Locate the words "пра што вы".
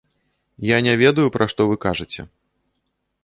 1.35-1.75